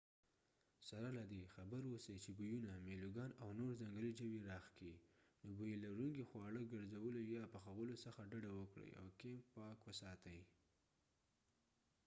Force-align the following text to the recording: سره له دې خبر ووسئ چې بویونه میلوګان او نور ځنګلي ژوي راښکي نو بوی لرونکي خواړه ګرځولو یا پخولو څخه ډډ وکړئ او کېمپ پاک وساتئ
سره 0.89 1.09
له 1.17 1.23
دې 1.31 1.43
خبر 1.55 1.81
ووسئ 1.87 2.15
چې 2.25 2.31
بویونه 2.39 2.71
میلوګان 2.87 3.31
او 3.41 3.49
نور 3.59 3.71
ځنګلي 3.81 4.11
ژوي 4.19 4.37
راښکي 4.49 4.93
نو 5.43 5.49
بوی 5.57 5.73
لرونکي 5.83 6.23
خواړه 6.31 6.61
ګرځولو 6.73 7.21
یا 7.35 7.43
پخولو 7.53 7.95
څخه 8.05 8.21
ډډ 8.31 8.45
وکړئ 8.53 8.89
او 8.99 9.05
کېمپ 9.19 9.43
پاک 9.55 9.77
وساتئ 9.87 10.39